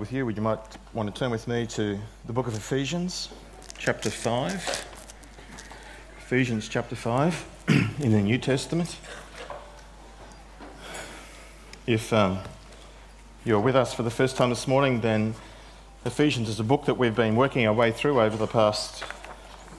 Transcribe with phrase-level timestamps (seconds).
[0.00, 0.58] with you, would you might
[0.94, 3.28] want to turn with me to the book of Ephesians,
[3.76, 4.86] chapter 5.
[6.20, 7.44] Ephesians chapter 5
[8.00, 8.96] in the New Testament.
[11.86, 12.38] If um,
[13.44, 15.34] you're with us for the first time this morning, then
[16.06, 19.04] Ephesians is a book that we've been working our way through over the past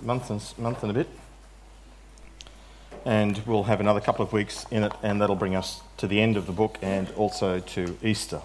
[0.04, 1.10] month and, month and a bit.
[3.06, 6.22] And we'll have another couple of weeks in it, and that'll bring us to the
[6.22, 8.42] end of the book and also to Easter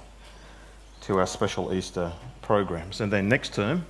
[1.07, 2.13] to our special Easter
[2.43, 3.01] programs.
[3.01, 3.87] And then next term,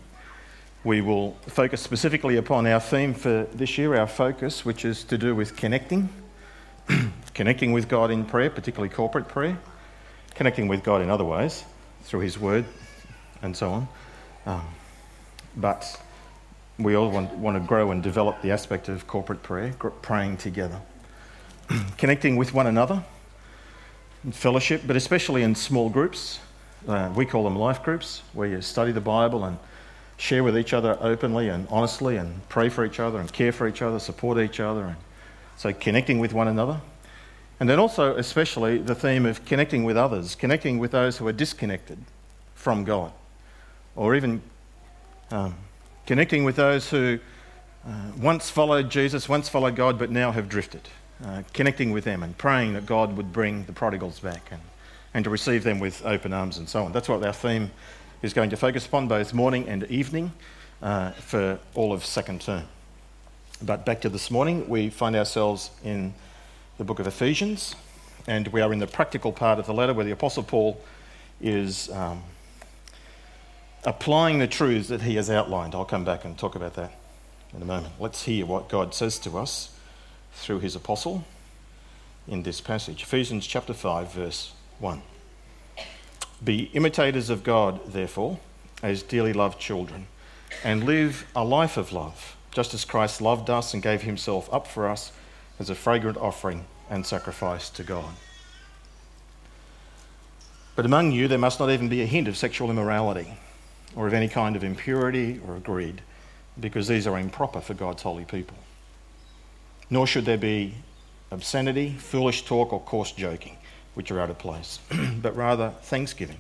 [0.85, 5.17] we will focus specifically upon our theme for this year, our focus, which is to
[5.17, 6.11] do with connecting,
[7.35, 9.59] connecting with God in prayer, particularly corporate prayer,
[10.35, 11.65] connecting with God in other ways,
[12.03, 12.67] through His Word
[13.41, 13.89] and so on.
[14.45, 14.67] Um,
[15.57, 15.99] but
[16.79, 20.83] we all want, want to grow and develop the aspect of corporate prayer, praying together,
[21.97, 23.03] connecting with one another,
[24.33, 26.41] fellowship, but especially in small groups
[26.89, 29.59] uh, we call them life groups, where you study the Bible and
[30.17, 33.69] share with each other openly and honestly and pray for each other and care for
[33.69, 34.85] each other, support each other.
[34.85, 34.97] And
[35.57, 36.81] so connecting with one another.
[37.59, 41.33] And then also, especially, the theme of connecting with others, connecting with those who are
[41.33, 41.99] disconnected
[42.55, 43.13] from God,
[43.95, 44.43] or even
[45.31, 45.55] um,
[46.07, 47.19] connecting with those who
[47.87, 50.83] uh, once followed Jesus, once followed God, but now have drifted.
[51.25, 54.61] Uh, connecting with them and praying that God would bring the prodigals back and
[55.17, 56.93] and to receive them with open arms and so on.
[56.93, 57.71] That's what our theme
[58.21, 60.31] is going to focus upon, both morning and evening,
[60.83, 62.65] uh, for all of second term.
[63.63, 66.13] But back to this morning, we find ourselves in
[66.77, 67.75] the book of Ephesians,
[68.27, 70.79] and we are in the practical part of the letter where the Apostle Paul
[71.41, 72.23] is um,
[73.87, 75.75] applying the truths that he has outlined.
[75.75, 76.93] I'll come back and talk about that
[77.55, 77.95] in a moment.
[77.99, 79.75] Let's hear what God says to us
[80.35, 81.25] through his apostle
[82.29, 83.03] in this passage.
[83.03, 85.03] Ephesians chapter 5, verse 1.
[86.45, 88.39] Be imitators of God, therefore,
[88.83, 90.07] as dearly loved children,
[90.63, 94.67] and live a life of love, just as Christ loved us and gave himself up
[94.67, 95.13] for us
[95.59, 98.15] as a fragrant offering and sacrifice to God.
[100.75, 103.39] But among you, there must not even be a hint of sexual immorality
[103.95, 106.03] or of any kind of impurity or greed,
[106.61, 108.59] because these are improper for God's holy people.
[109.89, 110.75] Nor should there be
[111.31, 113.57] obscenity, foolish talk, or coarse joking
[113.97, 114.79] which are out of place,
[115.23, 116.39] but rather thanksgiving.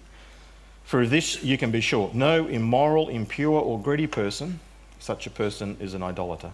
[0.84, 4.61] For this you can be sure no immoral, impure, or greedy person,
[5.00, 6.53] such a person is an idolater,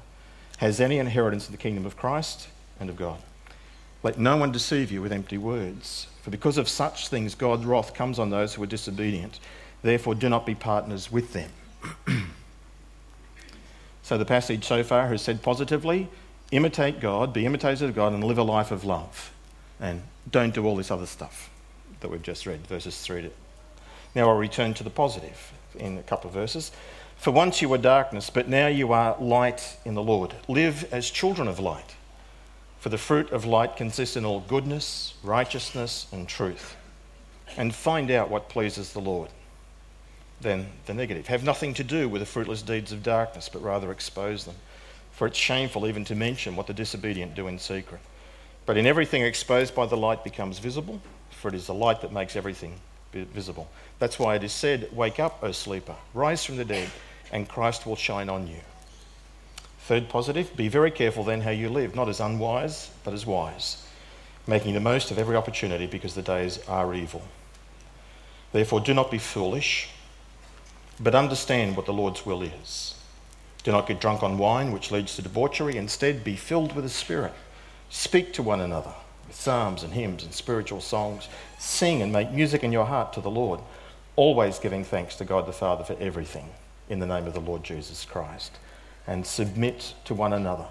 [0.59, 2.49] has any inheritance in the kingdom of Christ
[2.79, 3.19] and of God.
[4.05, 7.95] Let no one deceive you with empty words, for because of such things God's wrath
[7.95, 9.41] comes on those who are disobedient.
[9.83, 11.51] Therefore, do not be partners with them.
[14.03, 16.09] so, the passage so far has said positively
[16.53, 19.33] imitate God, be imitators of God, and live a life of love.
[19.81, 21.51] And don't do all this other stuff
[22.01, 23.31] that we've just read, verses 3 to.
[24.15, 26.71] Now I'll return to the positive in a couple of verses.
[27.17, 30.35] For once you were darkness, but now you are light in the Lord.
[30.49, 31.95] Live as children of light.
[32.81, 36.75] For the fruit of light consists in all goodness, righteousness, and truth.
[37.57, 39.31] And find out what pleases the Lord.
[40.41, 41.29] Then the negative.
[41.29, 44.57] Have nothing to do with the fruitless deeds of darkness, but rather expose them.
[45.13, 48.01] For it's shameful even to mention what the disobedient do in secret.
[48.65, 51.01] But in everything exposed by the light becomes visible,
[51.31, 52.75] for it is the light that makes everything
[53.13, 53.69] visible.
[53.99, 56.89] That's why it is said, Wake up, O sleeper, rise from the dead,
[57.33, 58.61] and Christ will shine on you.
[59.81, 63.85] Third positive, be very careful then how you live, not as unwise, but as wise,
[64.47, 67.23] making the most of every opportunity because the days are evil.
[68.53, 69.89] Therefore, do not be foolish,
[71.01, 72.95] but understand what the Lord's will is.
[73.65, 75.77] Do not get drunk on wine, which leads to debauchery.
[75.77, 77.33] Instead, be filled with the Spirit
[77.95, 78.95] Speak to one another
[79.27, 81.29] with psalms and hymns and spiritual songs.
[81.59, 83.61] Sing and make music in your heart to the Lord,
[84.17, 86.49] always giving thanks to God the Father for everything
[86.89, 88.53] in the name of the Lord Jesus Christ.
[89.07, 90.65] And submit to one another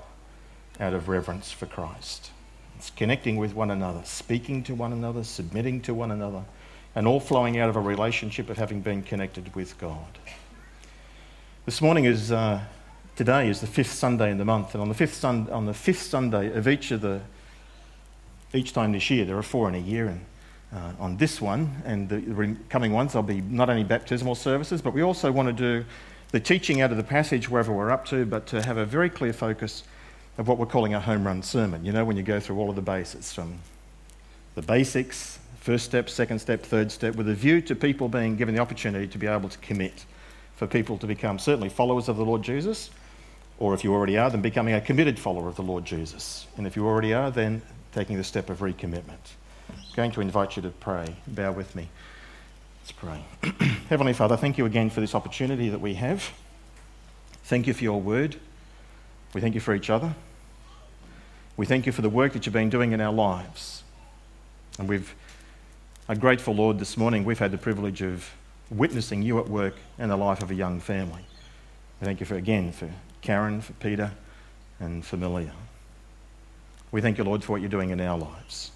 [0.79, 2.31] out of reverence for Christ.
[2.75, 6.43] It's connecting with one another, speaking to one another, submitting to one another,
[6.95, 10.17] and all flowing out of a relationship of having been connected with God.
[11.67, 12.31] This morning is.
[12.31, 12.61] Uh,
[13.15, 15.73] today is the fifth Sunday in the month, and on the fifth, sun, on the
[15.73, 17.21] fifth Sunday of each of the
[18.53, 20.25] each time this year, there are four in a year, and
[20.73, 24.93] uh, on this one and the coming ones, there'll be not only baptismal services, but
[24.93, 25.85] we also want to do
[26.31, 29.09] the teaching out of the passage wherever we're up to, but to have a very
[29.09, 29.83] clear focus
[30.37, 31.85] of what we're calling a home run sermon.
[31.85, 33.59] You know, when you go through all of the basics from
[34.55, 38.55] the basics, first step, second step, third step, with a view to people being given
[38.55, 40.05] the opportunity to be able to commit,
[40.55, 42.89] for people to become certainly followers of the Lord Jesus
[43.61, 46.47] or if you already are, then becoming a committed follower of the Lord Jesus.
[46.57, 47.61] And if you already are, then
[47.91, 49.35] taking the step of recommitment.
[49.69, 51.15] I'm going to invite you to pray.
[51.27, 51.87] Bow with me.
[52.81, 53.23] Let's pray.
[53.87, 56.31] Heavenly Father, thank you again for this opportunity that we have.
[57.43, 58.37] Thank you for your word.
[59.35, 60.15] We thank you for each other.
[61.55, 63.83] We thank you for the work that you've been doing in our lives.
[64.79, 65.13] And we've
[66.09, 68.27] are grateful, Lord, this morning we've had the privilege of
[68.71, 71.25] witnessing you at work in the life of a young family.
[72.01, 72.89] Thank you for again for
[73.21, 74.11] Karen, for Peter,
[74.79, 75.53] and for Malia.
[76.91, 78.71] We thank you, Lord, for what you're doing in our lives.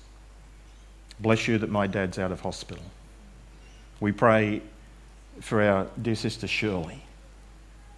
[1.20, 2.84] Bless you that my dad's out of hospital.
[4.00, 4.62] We pray
[5.42, 7.02] for our dear sister Shirley,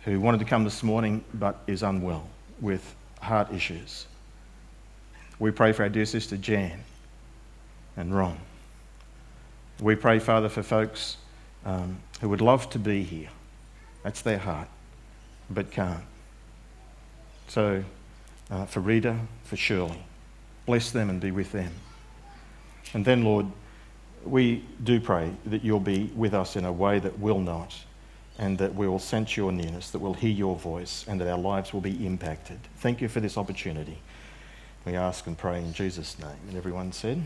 [0.03, 2.27] who wanted to come this morning but is unwell
[2.61, 4.07] with heart issues.
[5.39, 6.83] We pray for our dear sister Jan
[7.95, 8.37] and Ron.
[9.79, 11.17] We pray, Father, for folks
[11.65, 13.29] um, who would love to be here.
[14.03, 14.67] That's their heart,
[15.49, 16.03] but can't.
[17.47, 17.83] So,
[18.49, 20.03] uh, for Rita, for Shirley,
[20.65, 21.71] bless them and be with them.
[22.93, 23.47] And then, Lord,
[24.25, 27.75] we do pray that you'll be with us in a way that will not,
[28.37, 31.37] and that we will sense your nearness, that we'll hear your voice, and that our
[31.37, 32.59] lives will be impacted.
[32.77, 33.97] Thank you for this opportunity.
[34.85, 36.37] We ask and pray in Jesus' name.
[36.47, 37.25] And everyone said,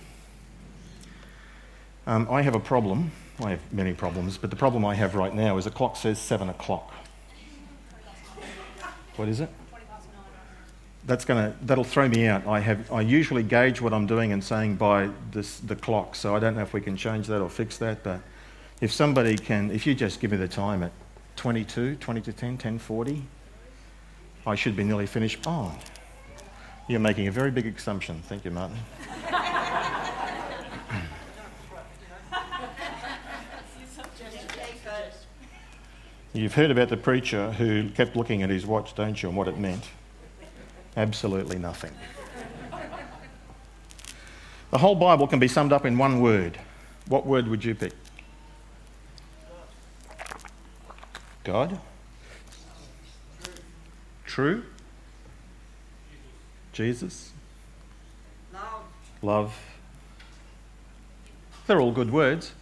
[2.07, 3.12] um, I have a problem.
[3.39, 6.19] I have many problems, but the problem I have right now is the clock says
[6.19, 6.91] seven o'clock.
[9.15, 9.50] What is it?
[11.06, 12.45] That's gonna that'll throw me out.
[12.45, 16.36] I have I usually gauge what I'm doing and saying by this the clock, so
[16.36, 18.03] I don't know if we can change that or fix that.
[18.03, 18.21] But
[18.81, 20.92] if somebody can, if you just give me the time at
[21.38, 23.24] 22, 20 to 10, 10:40,
[24.45, 25.39] I should be nearly finished.
[25.48, 25.75] Oh,
[26.88, 28.21] you're making a very big assumption.
[28.27, 28.77] Thank you, Martin.
[36.33, 39.50] You've heard about the preacher who kept looking at his watch, don't you, and what
[39.50, 39.83] it meant?
[40.97, 41.93] Absolutely nothing.
[44.71, 46.57] The whole Bible can be summed up in one word.
[47.07, 47.93] What word would you pick?
[51.43, 51.79] God?
[54.25, 54.63] True?
[56.71, 57.31] Jesus?
[58.53, 58.83] Love.
[59.21, 59.59] Love.
[61.67, 62.53] They're all good words.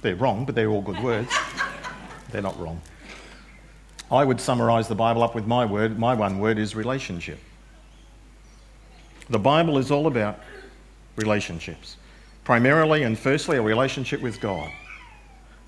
[0.00, 1.34] They're wrong, but they're all good words.
[2.30, 2.80] They're not wrong.
[4.10, 5.98] I would summarize the Bible up with my word.
[5.98, 7.38] My one word is relationship.
[9.30, 10.40] The Bible is all about
[11.16, 11.96] relationships.
[12.44, 14.70] Primarily and firstly, a relationship with God.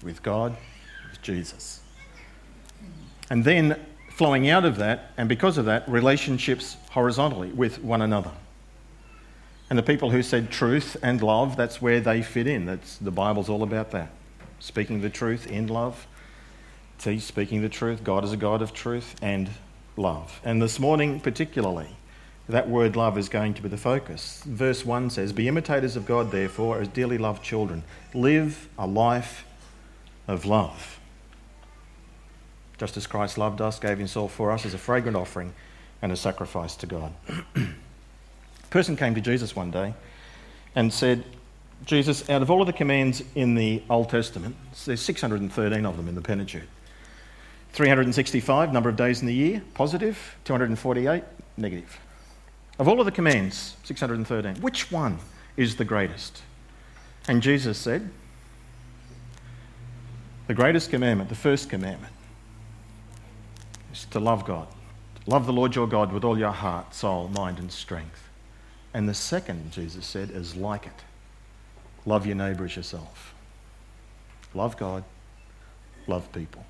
[0.03, 0.55] With God,
[1.11, 1.81] with Jesus.
[3.31, 3.81] And then
[4.11, 8.33] flowing out of that, and because of that, relationships horizontally with one another.
[9.71, 12.67] And the people who said truth and love, that's where they fit in.
[12.67, 14.11] That's, the Bible's all about that.
[14.61, 16.07] Speaking the truth in love
[16.99, 19.51] See, speaking the truth, God is a God of truth and
[19.97, 20.41] love.
[20.45, 21.89] And this morning, particularly,
[22.49, 24.43] that word love is going to be the focus.
[24.47, 27.83] Verse 1 says, Be imitators of God, therefore, as dearly loved children.
[28.15, 29.45] Live a life
[30.29, 30.99] of love.
[32.79, 35.55] Just as Christ loved us, gave himself for us as a fragrant offering
[36.03, 37.13] and a sacrifice to God.
[37.57, 37.69] a
[38.71, 39.95] person came to Jesus one day
[40.75, 41.25] and said,
[41.85, 46.09] Jesus, out of all of the commands in the Old Testament, there's 613 of them
[46.09, 46.63] in the Pentateuch.
[47.77, 50.35] 365, number of days in the year, positive.
[50.45, 51.23] 248,
[51.59, 52.01] negative.
[52.79, 55.19] Of all of the commands, 613, which one
[55.59, 56.41] is the greatest?
[57.29, 58.09] And Jesus said,
[60.47, 62.15] The greatest commandment, the first commandment,
[63.93, 64.69] is to love God.
[65.27, 68.31] Love the Lord your God with all your heart, soul, mind, and strength.
[68.95, 71.05] And the second, Jesus said, is like it
[72.07, 73.35] love your neighbour as yourself.
[74.55, 75.05] Love God,
[76.07, 76.65] love people.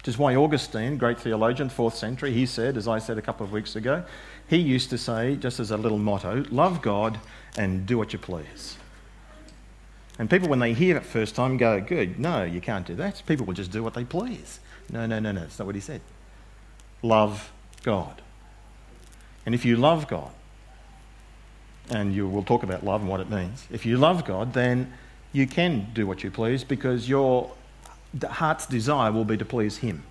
[0.00, 3.44] Which is why Augustine, great theologian, fourth century, he said, as I said a couple
[3.44, 4.02] of weeks ago,
[4.48, 7.20] he used to say, just as a little motto, love God
[7.58, 8.78] and do what you please.
[10.18, 13.22] And people, when they hear it first time, go, good, no, you can't do that.
[13.26, 14.60] People will just do what they please.
[14.90, 16.00] No, no, no, no, that's not what he said.
[17.02, 17.52] Love
[17.82, 18.22] God.
[19.44, 20.30] And if you love God,
[21.90, 24.94] and you will talk about love and what it means, if you love God, then
[25.32, 27.50] you can do what you please because you're
[28.28, 30.02] heart's desire will be to please Him.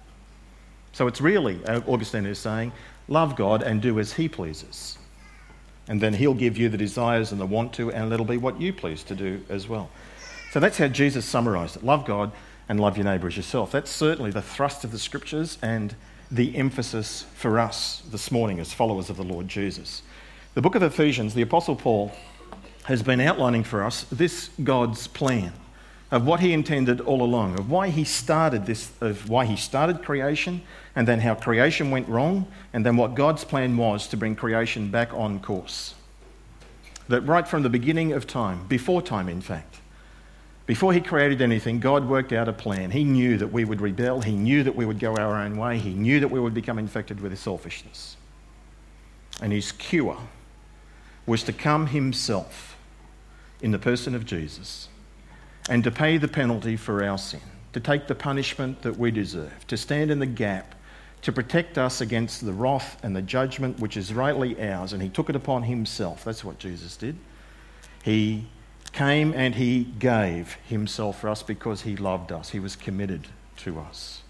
[0.92, 2.72] So it's really, uh, Augustine is saying,
[3.08, 4.98] love God and do as He pleases.
[5.88, 8.62] And then He'll give you the desires and the want to, and it'll be what
[8.62, 9.90] you please to do as well.
[10.52, 12.32] So that's how Jesus summarized it love God
[12.68, 13.72] and love your neighbour as yourself.
[13.72, 15.96] That's certainly the thrust of the scriptures and
[16.32, 20.04] the emphasis for us this morning as followers of the Lord Jesus.
[20.54, 22.12] The book of Ephesians, the Apostle Paul
[22.84, 25.54] has been outlining for us this God's plan
[26.12, 30.04] of what he intended all along, of why he started this, of why he started
[30.04, 30.62] creation,
[30.96, 34.90] and then how creation went wrong, and then what God's plan was to bring creation
[34.90, 35.94] back on course.
[37.08, 39.80] That right from the beginning of time, before time in fact,
[40.70, 42.92] Before he created anything, God worked out a plan.
[42.92, 44.22] He knew that we would rebel.
[44.22, 45.80] He knew that we would go our own way.
[45.80, 48.18] He knew that we would become infected with selfishness.
[49.42, 50.20] And his cure
[51.26, 52.78] was to come himself
[53.62, 54.90] in the person of Jesus
[55.70, 57.42] and to pay the penalty for our sin,
[57.74, 60.76] to take the punishment that we deserve, to stand in the gap,
[61.22, 64.94] to protect us against the wrath and the judgment which is rightly ours.
[64.94, 66.24] And he took it upon himself.
[66.24, 67.18] That's what Jesus did.
[68.04, 68.48] He
[68.94, 72.50] came and he gave himself for us because he loved us.
[72.50, 74.22] He was committed to us.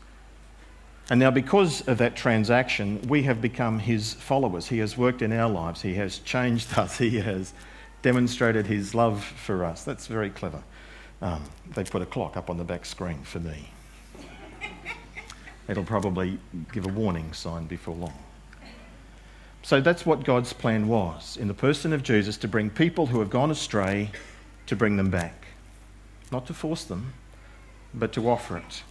[1.12, 4.68] And now, because of that transaction, we have become his followers.
[4.68, 7.54] He has worked in our lives, he has changed us, he has
[8.02, 9.84] demonstrated his love for us.
[9.84, 10.64] That's very clever.
[11.22, 13.70] Um, they put a clock up on the back screen for me.
[15.68, 16.40] It'll probably
[16.72, 18.14] give a warning sign before long.
[19.62, 23.20] So that's what God's plan was in the person of Jesus to bring people who
[23.20, 24.10] have gone astray
[24.66, 25.48] to bring them back.
[26.32, 27.14] Not to force them,
[27.94, 28.84] but to offer it,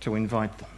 [0.00, 0.68] to invite them.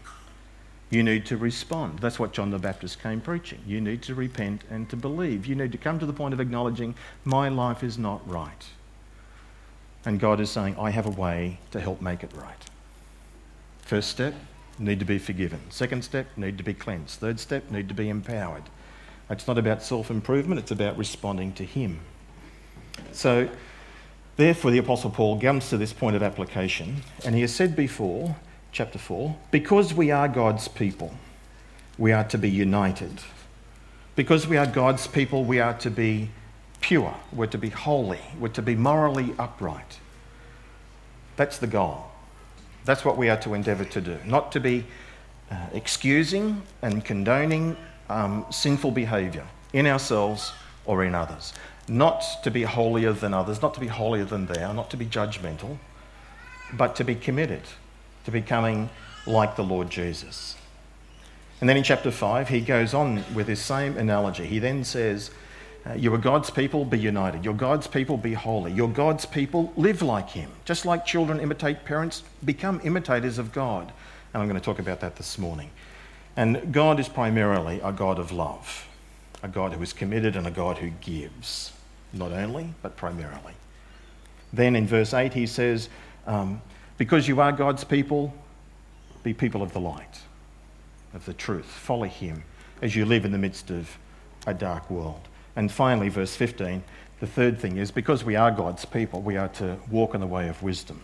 [0.90, 1.98] You need to respond.
[1.98, 3.60] That's what John the Baptist came preaching.
[3.66, 5.46] You need to repent and to believe.
[5.46, 8.66] You need to come to the point of acknowledging, my life is not right.
[10.08, 12.64] And God is saying, I have a way to help make it right.
[13.80, 14.32] First step,
[14.78, 15.60] need to be forgiven.
[15.68, 17.20] Second step, need to be cleansed.
[17.20, 18.62] Third step, need to be empowered.
[19.28, 22.00] It's not about self improvement, it's about responding to Him.
[23.12, 23.50] So,
[24.38, 28.34] Therefore, the Apostle Paul comes to this point of application, and he has said before,
[28.72, 31.12] chapter 4, because we are God's people,
[31.98, 33.20] we are to be united.
[34.16, 36.30] Because we are God's people, we are to be
[36.80, 39.98] pure, we're to be holy, we're to be morally upright.
[41.36, 42.06] That's the goal.
[42.84, 44.84] That's what we are to endeavour to do, not to be
[45.50, 47.76] uh, excusing and condoning
[48.08, 50.52] um, sinful behaviour in ourselves
[50.86, 51.52] or in others
[51.88, 55.06] not to be holier than others, not to be holier than thou, not to be
[55.06, 55.78] judgmental,
[56.74, 57.62] but to be committed
[58.24, 58.90] to becoming
[59.26, 60.56] like the Lord Jesus.
[61.60, 64.46] And then in chapter 5, he goes on with this same analogy.
[64.46, 65.30] He then says,
[65.88, 67.44] uh, You are God's people, be united.
[67.44, 68.72] You're God's people, be holy.
[68.72, 70.50] You're God's people, live like Him.
[70.64, 73.92] Just like children imitate parents, become imitators of God.
[74.32, 75.70] And I'm going to talk about that this morning.
[76.36, 78.86] And God is primarily a God of love,
[79.42, 81.72] a God who is committed and a God who gives
[82.12, 83.54] not only, but primarily.
[84.52, 85.88] Then in verse 8, he says,
[86.26, 86.62] um,
[86.96, 88.34] Because you are God's people,
[89.22, 90.20] be people of the light,
[91.14, 91.66] of the truth.
[91.66, 92.44] Follow him
[92.80, 93.98] as you live in the midst of
[94.46, 95.20] a dark world.
[95.58, 96.84] And finally, verse 15,
[97.18, 100.26] the third thing is because we are God's people, we are to walk in the
[100.28, 101.00] way of wisdom,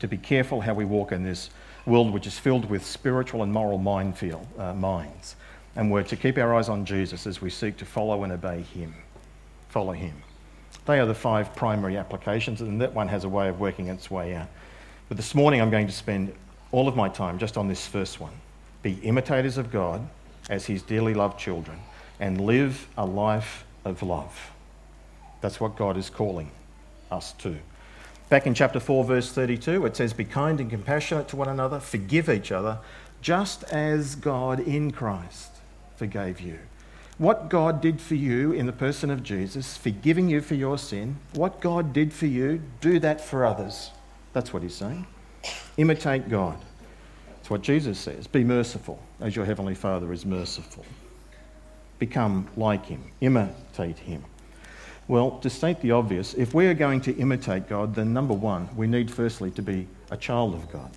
[0.00, 1.50] to be careful how we walk in this
[1.86, 5.36] world which is filled with spiritual and moral minefield, uh, minds.
[5.76, 8.62] And we're to keep our eyes on Jesus as we seek to follow and obey
[8.62, 8.92] him.
[9.68, 10.14] Follow him.
[10.86, 14.10] They are the five primary applications, and that one has a way of working its
[14.10, 14.48] way out.
[15.08, 16.34] But this morning I'm going to spend
[16.72, 18.32] all of my time just on this first one
[18.82, 20.04] be imitators of God
[20.50, 21.78] as his dearly loved children
[22.18, 24.50] and live a life of love.
[25.40, 26.50] That's what God is calling
[27.10, 27.56] us to.
[28.28, 31.78] Back in chapter 4, verse 32, it says, Be kind and compassionate to one another,
[31.78, 32.78] forgive each other,
[33.22, 35.52] just as God in Christ
[35.96, 36.58] forgave you.
[37.18, 41.16] What God did for you in the person of Jesus, forgiving you for your sin,
[41.32, 43.90] what God did for you, do that for others.
[44.32, 45.06] That's what he's saying.
[45.76, 46.58] Imitate God.
[47.40, 48.26] It's what Jesus says.
[48.26, 50.84] Be merciful as your heavenly Father is merciful.
[51.98, 54.24] Become like him, imitate him.
[55.08, 58.68] Well, to state the obvious, if we are going to imitate God, then number one,
[58.76, 60.90] we need firstly to be a child of God.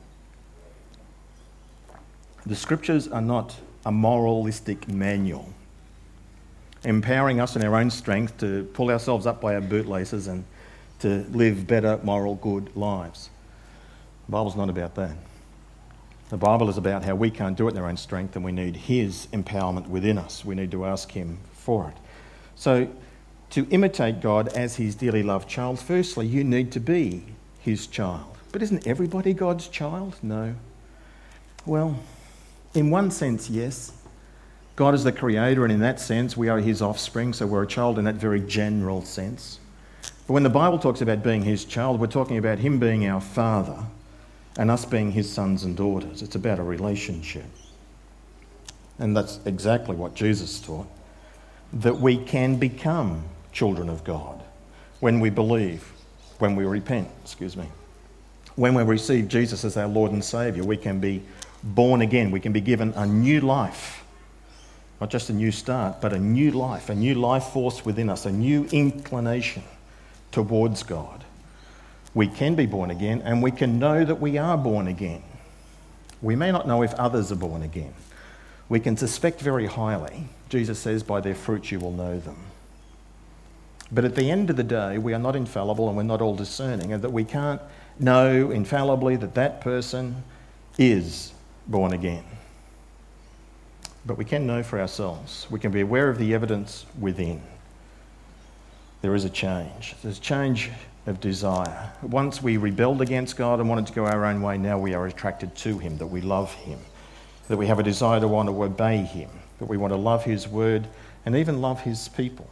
[2.46, 5.54] The scriptures are not a moralistic manual
[6.84, 10.44] empowering us in our own strength to pull ourselves up by our bootlaces and
[11.00, 13.30] to live better, moral, good lives.
[14.28, 15.16] The Bible's not about that.
[16.30, 18.52] The Bible is about how we can't do it in our own strength and we
[18.52, 20.46] need His empowerment within us.
[20.46, 21.98] We need to ask Him for it.
[22.56, 22.88] So,
[23.50, 27.26] to imitate God as His dearly loved child, firstly, you need to be
[27.60, 28.38] His child.
[28.52, 30.18] But isn't everybody God's child?
[30.22, 30.54] No.
[31.66, 32.00] Well,
[32.76, 33.92] in one sense, yes.
[34.76, 37.68] God is the creator, and in that sense, we are his offspring, so we're a
[37.68, 39.60] child in that very general sense.
[40.26, 43.20] But when the Bible talks about being his child, we're talking about him being our
[43.20, 43.84] father
[44.58, 46.22] and us being his sons and daughters.
[46.22, 47.46] It's about a relationship.
[48.98, 50.88] And that's exactly what Jesus taught
[51.72, 54.44] that we can become children of God
[55.00, 55.92] when we believe,
[56.40, 57.66] when we repent, excuse me.
[58.56, 61.22] When we receive Jesus as our Lord and Saviour, we can be
[61.64, 64.00] born again, we can be given a new life
[65.00, 68.26] not just a new start, but a new life, a new life force within us,
[68.26, 69.64] a new inclination
[70.32, 71.24] towards God.
[72.14, 75.24] We can be born again and we can know that we are born again.
[76.22, 77.94] We may not know if others are born again.
[78.68, 80.26] We can suspect very highly.
[80.50, 82.38] Jesus says, By their fruits you will know them.
[83.92, 86.36] But at the end of the day, we are not infallible and we're not all
[86.36, 87.62] discerning, and that we can't
[87.98, 90.24] know infallibly that that person
[90.78, 91.34] is
[91.68, 92.24] born again.
[94.06, 95.48] But we can know for ourselves.
[95.50, 97.42] We can be aware of the evidence within.
[99.02, 99.96] There is a change.
[100.04, 100.70] There's change
[101.06, 101.92] of desire.
[102.02, 105.08] Once we rebelled against God and wanted to go our own way, now we are
[105.08, 106.80] attracted to Him, that we love Him,
[107.48, 109.30] that we have a desire to want to obey Him,
[109.60, 110.88] that we want to love His word
[111.26, 112.50] and even love His people.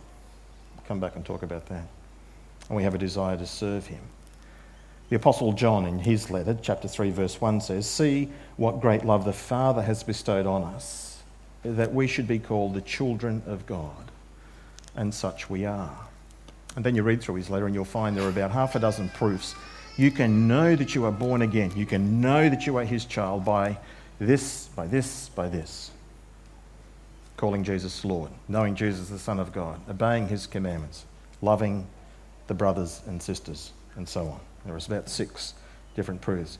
[0.77, 1.87] I'll come back and talk about that.
[2.67, 4.01] And we have a desire to serve Him.
[5.09, 9.23] The Apostle John, in his letter, chapter 3, verse 1, says, See what great love
[9.23, 11.23] the Father has bestowed on us,
[11.63, 14.11] that we should be called the children of God.
[14.95, 16.06] And such we are.
[16.77, 18.79] And then you read through his letter and you'll find there are about half a
[18.79, 19.55] dozen proofs.
[19.97, 21.71] You can know that you are born again.
[21.75, 23.79] You can know that you are his child by
[24.19, 25.89] this, by this, by this.
[27.35, 31.05] Calling Jesus Lord, knowing Jesus the Son of God, obeying his commandments,
[31.41, 31.87] loving
[32.45, 34.39] the brothers and sisters, and so on.
[34.63, 35.55] There are about six
[35.95, 36.59] different proofs.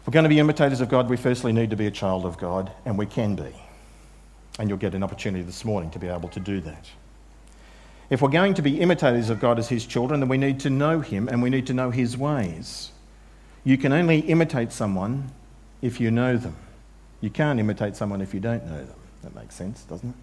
[0.00, 2.24] If we're going to be imitators of God, we firstly need to be a child
[2.26, 3.52] of God, and we can be.
[4.60, 6.86] And you'll get an opportunity this morning to be able to do that.
[8.08, 10.70] If we're going to be imitators of God as His children, then we need to
[10.70, 12.92] know Him and we need to know His ways.
[13.64, 15.32] You can only imitate someone
[15.82, 16.56] if you know them.
[17.20, 18.98] You can't imitate someone if you don't know them.
[19.22, 20.14] That makes sense, doesn't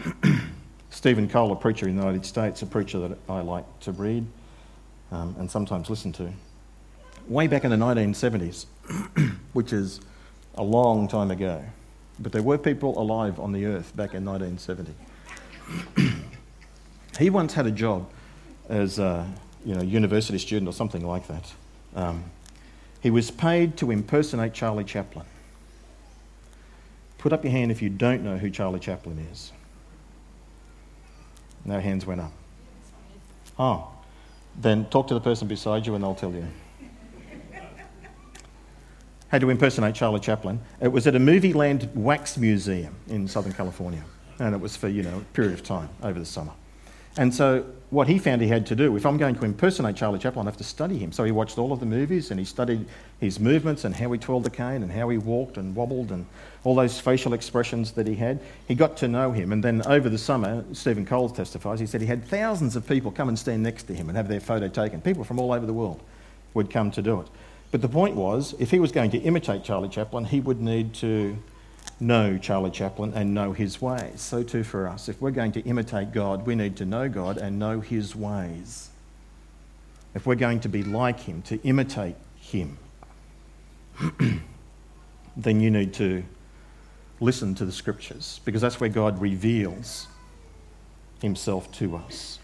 [0.00, 0.40] it?
[0.90, 4.26] Stephen Cole, a preacher in the United States, a preacher that I like to read
[5.10, 6.32] um, and sometimes listen to,
[7.28, 8.66] way back in the 1970s,
[9.52, 10.00] which is
[10.54, 11.62] a long time ago,
[12.18, 14.94] but there were people alive on the earth back in 1970.
[17.18, 18.10] He once had a job
[18.68, 19.30] as a
[19.64, 21.52] you know, university student or something like that.
[21.94, 22.24] Um,
[23.00, 25.26] he was paid to impersonate Charlie Chaplin.
[27.18, 29.52] Put up your hand if you don't know who Charlie Chaplin is.
[31.64, 32.32] No hands went up.
[33.58, 33.88] Oh,
[34.58, 36.46] then talk to the person beside you and they'll tell you.
[39.28, 40.60] Had to impersonate Charlie Chaplin.
[40.80, 44.04] It was at a Movieland wax museum in Southern California,
[44.38, 46.52] and it was for you know a period of time over the summer.
[47.18, 50.18] And so, what he found he had to do, if I'm going to impersonate Charlie
[50.18, 51.12] Chaplin, I have to study him.
[51.12, 52.86] So, he watched all of the movies and he studied
[53.20, 56.24] his movements and how he twirled the cane and how he walked and wobbled and
[56.64, 58.40] all those facial expressions that he had.
[58.66, 59.52] He got to know him.
[59.52, 63.10] And then, over the summer, Stephen Cole testifies, he said he had thousands of people
[63.10, 65.02] come and stand next to him and have their photo taken.
[65.02, 66.00] People from all over the world
[66.54, 67.26] would come to do it.
[67.72, 70.94] But the point was, if he was going to imitate Charlie Chaplin, he would need
[70.94, 71.36] to
[72.02, 74.20] know Charlie Chaplin and know his ways.
[74.20, 75.08] So too for us.
[75.08, 78.90] If we're going to imitate God, we need to know God and know his ways.
[80.14, 82.76] If we're going to be like him, to imitate him,
[85.36, 86.24] then you need to
[87.20, 90.08] listen to the scriptures because that's where God reveals
[91.20, 92.40] himself to us.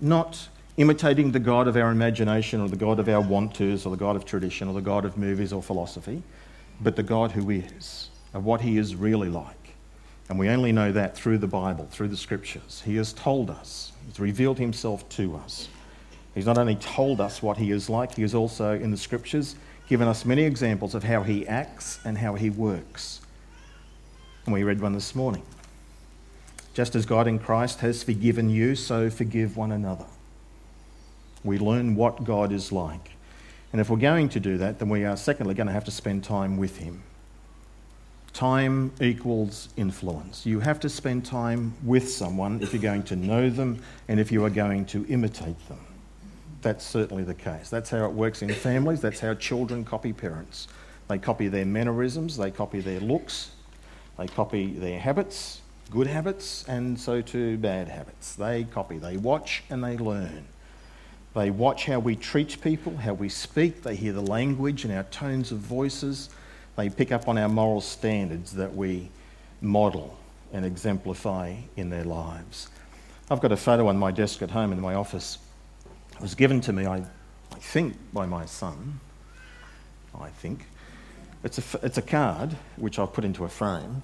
[0.00, 3.90] Not imitating the God of our imagination or the God of our want tos or
[3.90, 6.22] the God of tradition or the God of movies or philosophy,
[6.80, 9.56] but the God who is of what he is really like.
[10.28, 12.82] And we only know that through the Bible, through the scriptures.
[12.84, 15.68] He has told us, he's revealed himself to us.
[16.34, 19.54] He's not only told us what he is like, he has also, in the scriptures,
[19.88, 23.20] given us many examples of how he acts and how he works.
[24.44, 25.42] And we read one this morning.
[26.72, 30.06] Just as God in Christ has forgiven you, so forgive one another.
[31.44, 33.12] We learn what God is like.
[33.72, 35.90] And if we're going to do that, then we are, secondly, going to have to
[35.90, 37.02] spend time with him.
[38.34, 40.44] Time equals influence.
[40.44, 44.32] You have to spend time with someone if you're going to know them and if
[44.32, 45.78] you are going to imitate them.
[46.60, 47.70] That's certainly the case.
[47.70, 49.00] That's how it works in families.
[49.00, 50.66] That's how children copy parents.
[51.06, 53.52] They copy their mannerisms, they copy their looks,
[54.18, 58.34] they copy their habits, good habits, and so too bad habits.
[58.34, 60.44] They copy, they watch, and they learn.
[61.34, 65.04] They watch how we treat people, how we speak, they hear the language and our
[65.04, 66.30] tones of voices
[66.76, 69.10] they pick up on our moral standards that we
[69.60, 70.16] model
[70.52, 72.68] and exemplify in their lives.
[73.30, 75.38] I've got a photo on my desk at home in my office.
[76.14, 79.00] It was given to me, I, I think, by my son.
[80.20, 80.66] I think.
[81.42, 84.02] It's a, it's a card which I've put into a frame,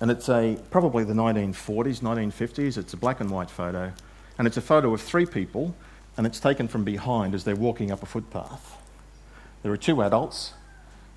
[0.00, 2.78] and it's a probably the 1940s, 1950s.
[2.78, 3.92] It's a black and white photo,
[4.38, 5.74] and it's a photo of three people,
[6.16, 8.76] and it's taken from behind as they're walking up a footpath.
[9.62, 10.54] There are two adults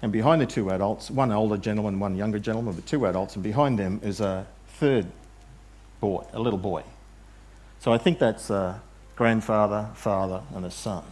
[0.04, 3.44] and behind the two adults, one older gentleman, one younger gentleman, but two adults, and
[3.44, 5.08] behind them is a third
[6.02, 6.84] boy, a little boy.
[7.80, 8.82] So I think that's a
[9.16, 11.06] grandfather, father, and a son.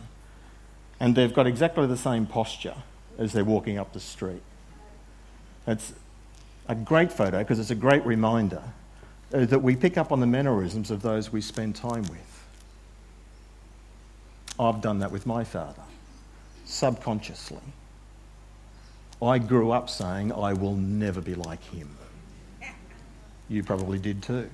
[1.00, 2.76] And they've got exactly the same posture
[3.18, 4.42] as they're walking up the street.
[5.66, 5.94] It's
[6.68, 8.62] a great photo because it's a great reminder
[9.34, 12.46] uh, that we pick up on the mannerisms of those we spend time with.
[14.60, 15.84] I've done that with my father,
[16.66, 17.62] subconsciously.
[19.22, 21.96] I grew up saying, I will never be like him.
[23.50, 24.50] You probably did too.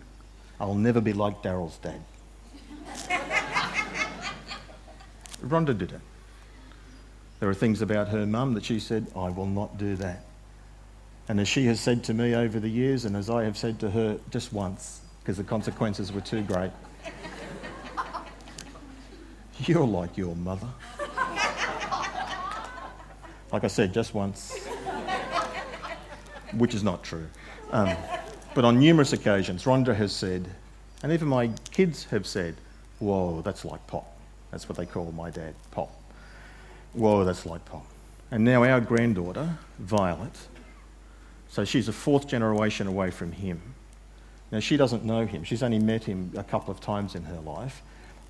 [0.59, 2.01] I'll never be like Daryl's dad.
[5.41, 6.01] Rhonda did it.
[7.39, 10.25] There are things about her mum that she said, I will not do that.
[11.29, 13.79] And as she has said to me over the years, and as I have said
[13.81, 16.71] to her just once, because the consequences were too great,
[19.59, 20.69] you're like your mother.
[23.51, 24.67] Like I said, just once,
[26.53, 27.27] which is not true.
[27.71, 27.95] Um,
[28.53, 30.49] but on numerous occasions, Rhonda has said,
[31.03, 32.55] and even my kids have said,
[32.99, 34.17] Whoa, that's like pop.
[34.51, 35.91] That's what they call my dad, pop.
[36.93, 37.85] Whoa, that's like pop.
[38.31, 40.35] And now our granddaughter, Violet,
[41.49, 43.61] so she's a fourth generation away from him.
[44.51, 47.39] Now, she doesn't know him, she's only met him a couple of times in her
[47.39, 47.81] life,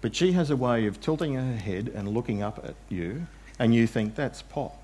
[0.01, 3.27] but she has a way of tilting her head and looking up at you,
[3.59, 4.81] and you think, that's pop.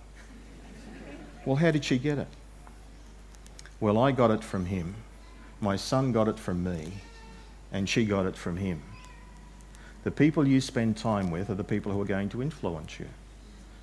[1.45, 2.27] Well, how did she get it?
[3.79, 4.95] Well, I got it from him.
[5.59, 6.93] My son got it from me,
[7.71, 8.81] and she got it from him.
[10.03, 13.07] The people you spend time with are the people who are going to influence you.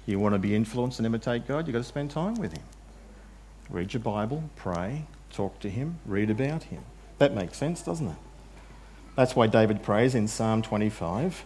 [0.07, 2.63] You want to be influenced and imitate God, you've got to spend time with Him.
[3.69, 6.83] Read your Bible, pray, talk to Him, read about Him.
[7.19, 8.17] That makes sense, doesn't it?
[9.17, 11.45] That's why David prays in Psalm 25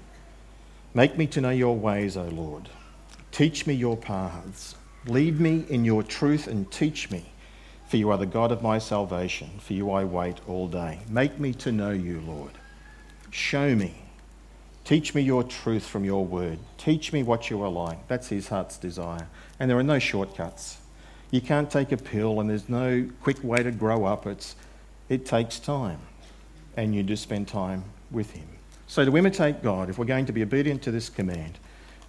[0.96, 2.68] Make me to know your ways, O Lord.
[3.32, 4.76] Teach me your paths.
[5.06, 7.24] Lead me in your truth and teach me,
[7.86, 9.50] for you are the God of my salvation.
[9.58, 11.00] For you I wait all day.
[11.08, 12.52] Make me to know you, Lord.
[13.30, 14.04] Show me
[14.84, 16.58] Teach me your truth from your word.
[16.76, 18.06] Teach me what you are like.
[18.06, 19.26] That's his heart's desire.
[19.58, 20.76] And there are no shortcuts.
[21.30, 24.26] You can't take a pill and there's no quick way to grow up.
[24.26, 24.56] It's,
[25.08, 26.00] it takes time.
[26.76, 28.46] And you just spend time with him.
[28.86, 31.58] So, to imitate God, if we're going to be obedient to this command,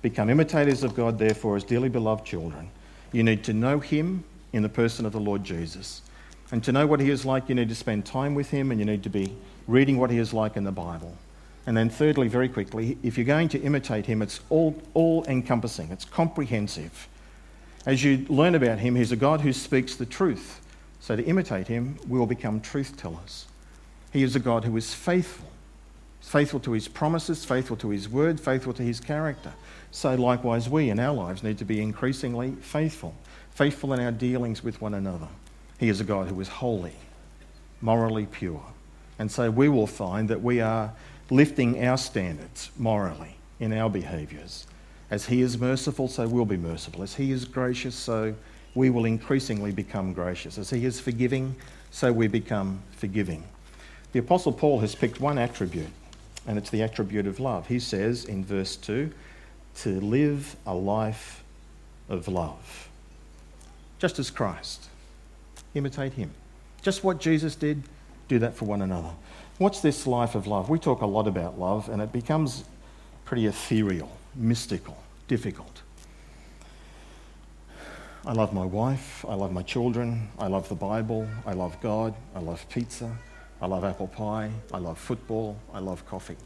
[0.02, 2.70] become imitators of God, therefore, as dearly beloved children,
[3.12, 6.02] you need to know him in the person of the Lord Jesus.
[6.52, 8.80] And to know what he is like, you need to spend time with him and
[8.80, 9.36] you need to be
[9.68, 11.18] reading what he is like in the Bible.
[11.66, 15.90] And then, thirdly, very quickly, if you're going to imitate him, it's all, all encompassing,
[15.92, 17.08] it's comprehensive.
[17.86, 20.62] As you learn about him, he's a God who speaks the truth.
[21.00, 23.48] So, to imitate him, we will become truth tellers.
[24.12, 25.50] He is a God who is faithful.
[26.22, 29.54] faithful to his promises, faithful to his word, faithful to his character.
[29.96, 33.16] So, likewise, we in our lives need to be increasingly faithful,
[33.52, 35.30] faithful in our dealings with one another.
[35.80, 36.92] He is a God who is holy,
[37.80, 38.62] morally pure.
[39.20, 40.92] And so we will find that we are
[41.30, 44.68] lifting our standards morally in our behaviours.
[45.12, 47.02] As He is merciful, so we'll be merciful.
[47.02, 48.36] As He is gracious, so
[48.74, 50.58] we will increasingly become gracious.
[50.58, 51.56] As He is forgiving,
[51.92, 53.46] so we become forgiving.
[54.12, 55.88] The Apostle Paul has picked one attribute,
[56.46, 57.68] and it's the attribute of love.
[57.68, 59.10] He says in verse 2
[59.76, 61.44] to live a life
[62.10, 62.90] of love,
[64.00, 64.90] just as Christ.
[65.74, 66.32] Imitate Him.
[66.82, 67.84] Just what Jesus did,
[68.28, 69.12] do that for one another.
[69.58, 70.70] What's this life of love?
[70.70, 72.64] We talk a lot about love, and it becomes
[73.26, 75.82] pretty ethereal, mystical, difficult.
[78.26, 82.16] I love my wife, I love my children, I love the Bible, I love God,
[82.36, 83.16] I love pizza,
[83.62, 86.38] I love apple pie, I love football, I love coffee.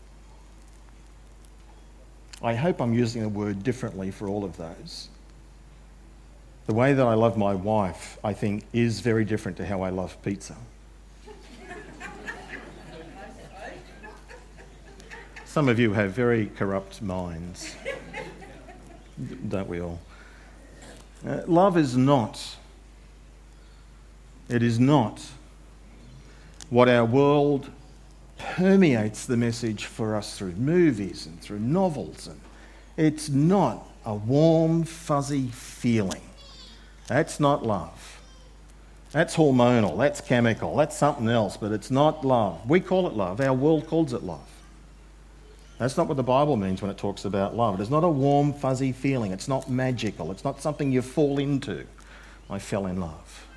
[2.42, 5.10] I hope I'm using the word differently for all of those.
[6.68, 9.90] The way that I love my wife, I think, is very different to how I
[9.90, 10.56] love pizza.
[15.46, 17.76] Some of you have very corrupt minds,
[19.48, 20.00] don't we all?
[21.28, 22.56] Uh, love is not,
[24.48, 25.22] it is not
[26.70, 27.70] what our world
[28.40, 32.28] permeates the message for us through movies and through novels.
[32.28, 32.40] And
[32.98, 36.24] it's not a warm, fuzzy feeling.
[37.08, 38.20] That's not love.
[39.12, 42.70] That's hormonal, that's chemical, that's something else, but it's not love.
[42.70, 44.48] We call it love, our world calls it love.
[45.80, 47.80] That's not what the Bible means when it talks about love.
[47.80, 49.32] It's not a warm, fuzzy feeling.
[49.32, 50.30] It's not magical.
[50.30, 51.86] It's not something you fall into.
[52.50, 53.48] I fell in love.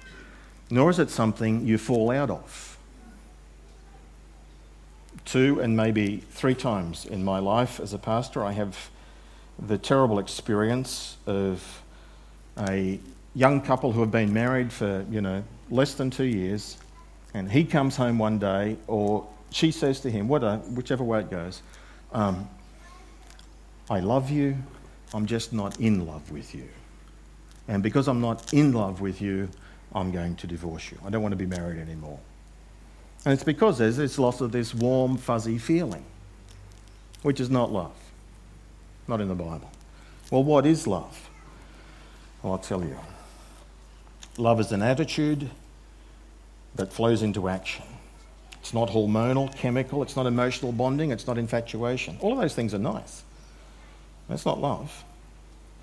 [0.70, 2.71] Nor is it something you fall out of.
[5.24, 8.90] Two and maybe three times in my life as a pastor, I have
[9.58, 11.82] the terrible experience of
[12.58, 12.98] a
[13.34, 16.76] young couple who have been married for, you know, less than two years,
[17.34, 21.62] and he comes home one day, or she says to him, whichever way it goes,
[22.12, 22.48] um,
[23.88, 24.56] I love you,
[25.14, 26.68] I'm just not in love with you.
[27.68, 29.48] And because I'm not in love with you,
[29.94, 30.98] I'm going to divorce you.
[31.04, 32.18] I don't want to be married anymore.
[33.24, 36.04] And it's because there's this loss of this warm, fuzzy feeling,
[37.22, 37.94] which is not love.
[39.06, 39.70] Not in the Bible.
[40.30, 41.30] Well, what is love?
[42.42, 42.98] Well, I'll tell you.
[44.38, 45.50] Love is an attitude
[46.74, 47.84] that flows into action.
[48.60, 52.16] It's not hormonal, chemical, it's not emotional bonding, it's not infatuation.
[52.20, 53.24] All of those things are nice.
[54.28, 55.04] That's not love.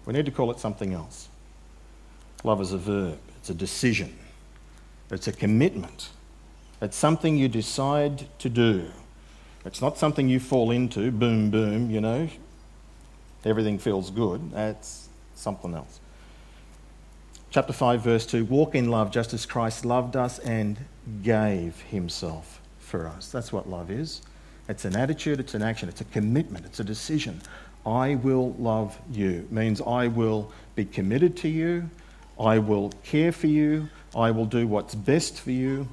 [0.06, 1.28] We need to call it something else.
[2.44, 4.18] Love is a verb, it's a decision,
[5.12, 6.10] it's a commitment,
[6.82, 8.88] it's something you decide to do.
[9.66, 12.30] It's not something you fall into, boom, boom, you know,
[13.44, 14.52] everything feels good.
[14.52, 16.00] That's something else.
[17.52, 20.78] Chapter 5, verse 2 Walk in love just as Christ loved us and
[21.24, 23.32] gave himself for us.
[23.32, 24.22] That's what love is.
[24.68, 27.42] It's an attitude, it's an action, it's a commitment, it's a decision.
[27.86, 31.90] I will love you means I will be committed to you,
[32.40, 35.88] I will care for you, I will do what's best for you.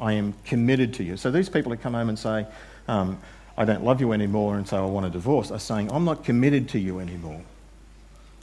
[0.00, 1.16] I am committed to you.
[1.16, 2.46] So these people that come home and say,
[2.88, 3.20] um,
[3.56, 6.24] I don't love you anymore and say, I want a divorce, are saying, I'm not
[6.24, 7.42] committed to you anymore.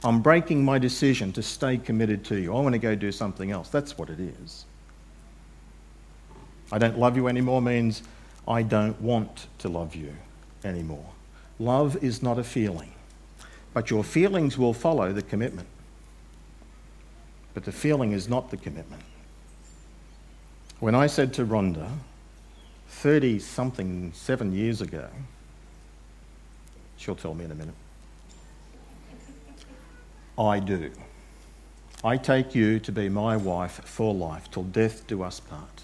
[0.04, 2.56] I'm breaking my decision to stay committed to you.
[2.56, 3.68] I want to go do something else.
[3.68, 4.64] That's what it is.
[6.72, 8.02] I don't love you anymore means
[8.48, 10.16] I don't want to love you
[10.64, 11.06] anymore.
[11.58, 12.92] Love is not a feeling,
[13.74, 15.68] but your feelings will follow the commitment.
[17.54, 19.02] But the feeling is not the commitment.
[20.82, 21.88] When I said to Rhonda,
[22.88, 25.06] 30 something, seven years ago,
[26.96, 27.76] she'll tell me in a minute,
[30.36, 30.90] I do.
[32.02, 35.82] I take you to be my wife for life, till death do us part.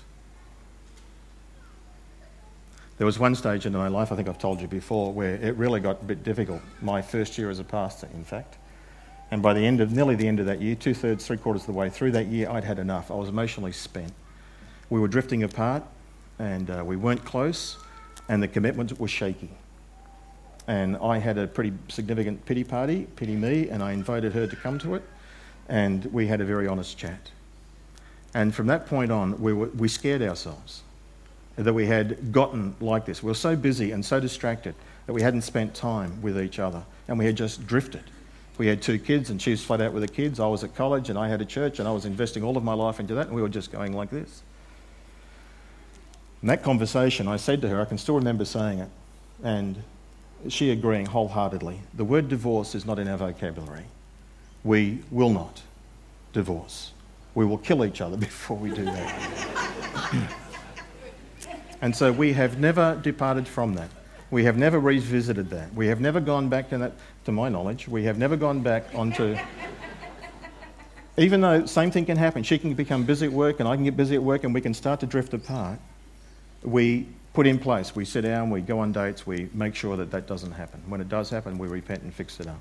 [2.96, 5.54] There was one stage in my life, I think I've told you before, where it
[5.54, 6.60] really got a bit difficult.
[6.82, 8.56] My first year as a pastor, in fact.
[9.30, 11.62] And by the end of, nearly the end of that year, two thirds, three quarters
[11.62, 13.12] of the way through that year, I'd had enough.
[13.12, 14.12] I was emotionally spent.
[14.90, 15.82] We were drifting apart
[16.38, 17.76] and uh, we weren't close,
[18.28, 19.50] and the commitment was shaky.
[20.68, 24.56] And I had a pretty significant pity party, pity me, and I invited her to
[24.56, 25.02] come to it,
[25.68, 27.30] and we had a very honest chat.
[28.34, 30.82] And from that point on, we, were, we scared ourselves
[31.56, 33.22] that we had gotten like this.
[33.22, 34.74] We were so busy and so distracted
[35.06, 38.04] that we hadn't spent time with each other and we had just drifted.
[38.58, 40.38] We had two kids and she was flat out with the kids.
[40.38, 42.62] I was at college and I had a church and I was investing all of
[42.62, 44.42] my life into that and we were just going like this.
[46.42, 48.90] In that conversation, I said to her, I can still remember saying it,
[49.42, 49.82] and
[50.48, 53.84] she agreeing wholeheartedly the word divorce is not in our vocabulary.
[54.62, 55.62] We will not
[56.32, 56.92] divorce.
[57.34, 60.34] We will kill each other before we do that.
[61.80, 63.90] And so we have never departed from that.
[64.30, 65.72] We have never revisited that.
[65.74, 66.92] We have never gone back to that,
[67.24, 67.88] to my knowledge.
[67.88, 69.36] We have never gone back onto.
[71.16, 73.84] Even though same thing can happen, she can become busy at work and I can
[73.84, 75.78] get busy at work and we can start to drift apart.
[76.62, 80.10] We put in place, we sit down, we go on dates, we make sure that
[80.10, 80.82] that doesn't happen.
[80.88, 82.60] When it does happen, we repent and fix it up.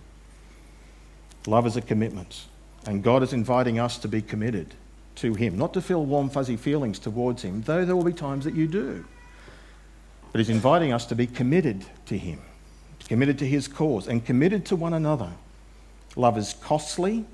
[1.47, 2.45] Love is a commitment,
[2.85, 4.75] and God is inviting us to be committed
[5.15, 8.45] to Him, not to feel warm, fuzzy feelings towards Him, though there will be times
[8.45, 9.03] that you do.
[10.31, 12.39] But He's inviting us to be committed to Him,
[13.07, 15.31] committed to His cause, and committed to one another.
[16.15, 17.25] Love is costly,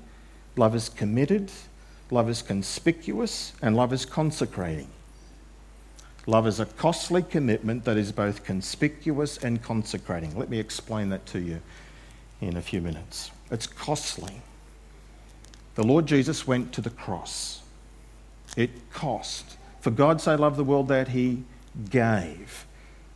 [0.56, 1.50] love is committed,
[2.10, 4.88] love is conspicuous, and love is consecrating.
[6.26, 10.36] Love is a costly commitment that is both conspicuous and consecrating.
[10.38, 11.60] Let me explain that to you
[12.40, 13.30] in a few minutes.
[13.50, 14.40] It's costly.
[15.74, 17.62] The Lord Jesus went to the cross.
[18.56, 19.58] It cost.
[19.80, 21.42] For God so loved the world that he
[21.90, 22.66] gave.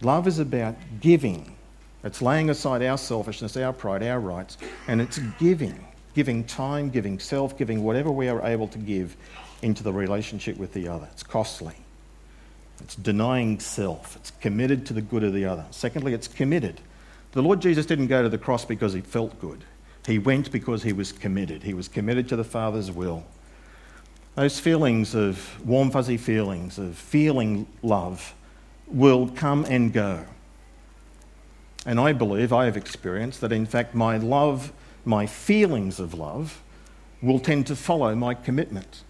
[0.03, 1.57] Love is about giving.
[2.05, 5.87] It's laying aside our selfishness, our pride, our rights, and it's giving.
[6.14, 9.16] Giving time, giving self, giving whatever we are able to give
[9.62, 11.09] into the relationship with the other.
[11.12, 11.75] It's costly.
[12.81, 14.17] It's denying self.
[14.17, 15.67] It's committed to the good of the other.
[15.71, 16.81] Secondly, it's committed.
[17.33, 19.64] The Lord Jesus didn't go to the cross because he felt good.
[20.07, 21.62] He went because he was committed.
[21.62, 23.25] He was committed to the Father's will.
[24.35, 28.35] Those feelings of warm, fuzzy feelings, of feeling love,
[28.87, 30.25] will come and go.
[31.85, 34.73] And I believe, I have experienced that in fact my love,
[35.05, 36.62] my feelings of love,
[37.21, 39.03] will tend to follow my commitment.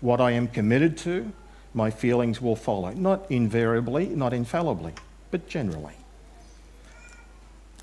[0.00, 1.32] What I am committed to,
[1.74, 2.90] my feelings will follow.
[2.90, 4.92] Not invariably, not infallibly,
[5.30, 5.94] but generally.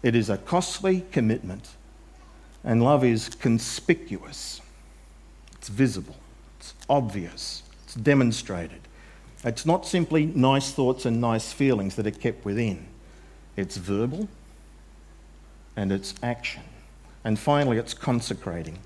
[0.03, 1.69] It is a costly commitment,
[2.63, 4.61] and love is conspicuous,
[5.53, 6.15] it's visible.
[6.59, 8.81] It's obvious, it's demonstrated.
[9.43, 12.87] It's not simply nice thoughts and nice feelings that are kept within,
[13.55, 14.27] it's verbal
[15.75, 16.63] and it's action.
[17.23, 18.79] And finally, it's consecrating.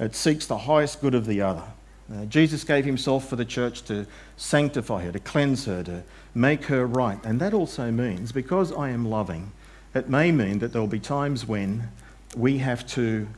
[0.00, 1.64] It seeks the highest good of the other.
[2.10, 6.02] Uh, Jesus gave himself for the church to sanctify her, to cleanse her, to
[6.34, 7.18] make her right.
[7.24, 9.52] And that also means, because I am loving,
[9.94, 11.88] it may mean that there will be times when
[12.36, 13.28] we have to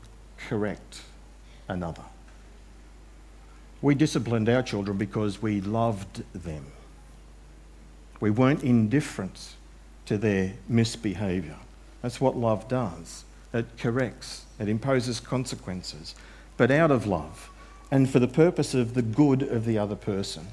[0.49, 1.03] correct
[1.69, 2.03] another.
[3.83, 6.67] We disciplined our children because we loved them.
[8.21, 9.55] We weren't indifferent
[10.07, 11.57] to their misbehaviour.
[12.03, 13.25] That's what love does.
[13.53, 16.15] It corrects, it imposes consequences,
[16.57, 17.51] but out of love
[17.95, 20.45] and for the purpose of the good of the other person.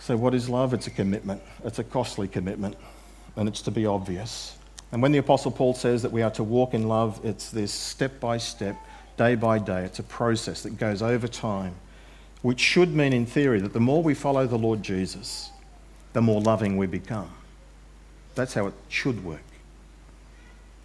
[0.00, 0.74] So, what is love?
[0.74, 2.74] It's a commitment, it's a costly commitment,
[3.36, 4.56] and it's to be obvious.
[4.90, 7.72] And when the Apostle Paul says that we are to walk in love, it's this
[7.72, 8.74] step by step,
[9.16, 9.84] day by day.
[9.84, 11.76] It's a process that goes over time,
[12.42, 15.52] which should mean, in theory, that the more we follow the Lord Jesus,
[16.12, 17.30] the more loving we become.
[18.34, 19.44] That's how it should work.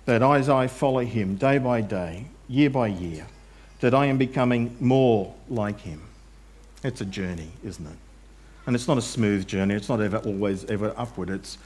[0.06, 3.26] That as I follow him day by day, year by year,
[3.80, 6.02] that I am becoming more like him.
[6.84, 7.98] It's a journey, isn't it?
[8.66, 9.76] And it's not a smooth journey.
[9.76, 11.30] It's not ever always ever upward.
[11.30, 11.58] It's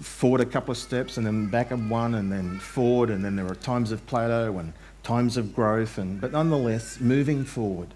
[0.00, 3.36] forward a couple of steps and then back of one and then forward and then
[3.36, 4.72] there are times of plateau and
[5.02, 7.88] times of growth and but nonetheless moving forward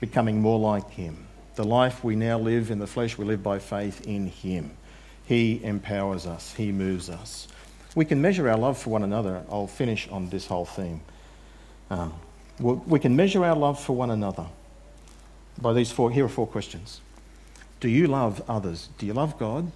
[0.00, 1.16] becoming more like him
[1.54, 4.70] the life we now live in the flesh we live by faith in him
[5.24, 7.46] he empowers us he moves us
[7.94, 11.00] we can measure our love for one another i'll finish on this whole theme
[11.90, 12.12] um,
[12.58, 14.46] we can measure our love for one another
[15.60, 16.10] by these four.
[16.10, 17.00] Here are four questions
[17.80, 18.88] Do you love others?
[18.98, 19.70] Do you love God?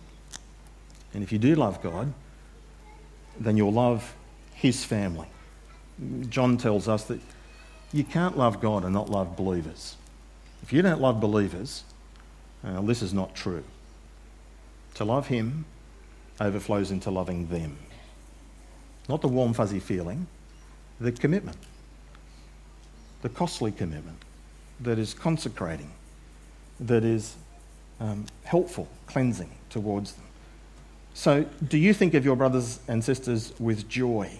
[1.12, 2.12] And if you do love God,
[3.38, 4.14] then you'll love
[4.54, 5.26] His family.
[6.28, 7.20] John tells us that
[7.92, 9.96] you can't love God and not love believers.
[10.62, 11.84] If you don't love believers,
[12.64, 13.64] uh, this is not true.
[14.94, 15.64] To love Him
[16.40, 17.76] overflows into loving them.
[19.08, 20.28] Not the warm, fuzzy feeling,
[21.00, 21.56] the commitment
[23.22, 24.18] the costly commitment
[24.80, 25.90] that is consecrating,
[26.78, 27.37] that is
[28.00, 30.24] um, helpful, cleansing towards them.
[31.12, 34.30] So, do you think of your brothers and sisters with joy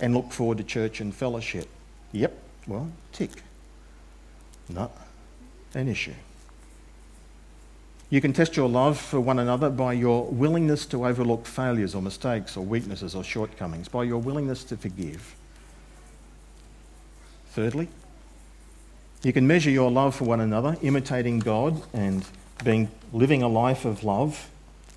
[0.00, 1.68] and look forward to church and fellowship?
[2.12, 3.30] Yep, well, tick.
[4.68, 4.92] Not
[5.74, 6.14] an issue.
[8.08, 12.02] You can test your love for one another by your willingness to overlook failures or
[12.02, 15.36] mistakes or weaknesses or shortcomings, by your willingness to forgive.
[17.52, 17.88] Thirdly,
[19.22, 22.24] you can measure your love for one another, imitating God and
[22.64, 24.50] being, living a life of love,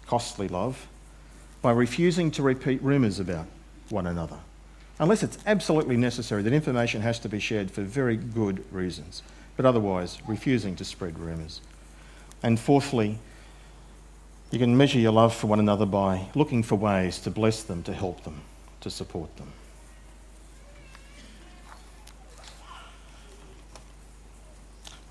[0.05, 0.87] costly love,
[1.61, 3.47] by refusing to repeat rumours about
[3.89, 4.37] one another.
[4.99, 9.23] Unless it's absolutely necessary that information has to be shared for very good reasons,
[9.57, 11.61] but otherwise, refusing to spread rumours.
[12.41, 13.19] And fourthly,
[14.51, 17.83] you can measure your love for one another by looking for ways to bless them,
[17.83, 18.41] to help them,
[18.81, 19.51] to support them.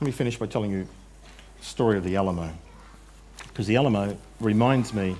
[0.02, 0.88] Let me finish by telling you
[1.60, 2.50] the story of the Alamo.
[3.46, 5.14] Because the Alamo reminds me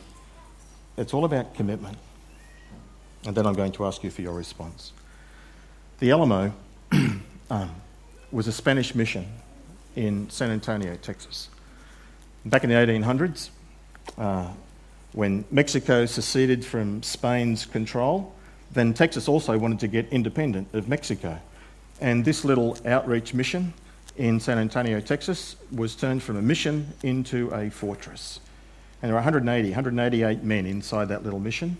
[0.97, 1.97] it's all about commitment.
[3.25, 4.93] And then I'm going to ask you for your response.
[6.01, 6.53] The Alamo
[7.51, 7.71] um,
[8.33, 9.25] was a Spanish mission
[9.95, 11.49] in San Antonio, Texas.
[12.45, 13.51] Back in the 1800s,
[14.19, 14.49] uh,
[15.13, 18.35] when Mexico seceded from Spain's control,
[18.73, 21.41] then Texas also wanted to get independent of Mexico.
[22.01, 23.75] And this little outreach mission
[24.17, 28.41] in San Antonio, Texas, was turned from a mission into a fortress.
[29.01, 31.77] And there were 180, 188 men inside that little mission.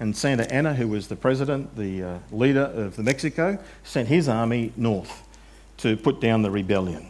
[0.00, 4.28] And Santa Anna, who was the president, the uh, leader of the Mexico, sent his
[4.28, 5.22] army north
[5.78, 7.06] to put down the rebellion.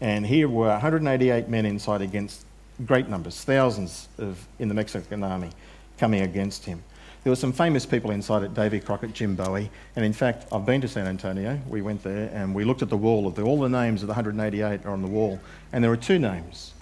[0.00, 2.44] And here were 188 men inside against
[2.86, 5.50] great numbers, thousands of, in the Mexican army
[5.98, 6.82] coming against him.
[7.24, 10.64] There were some famous people inside it Davy Crockett, Jim Bowie, and in fact, I've
[10.64, 11.60] been to San Antonio.
[11.68, 13.26] We went there and we looked at the wall.
[13.26, 15.40] Of the, all the names of the 188 are on the wall,
[15.72, 16.72] and there are two names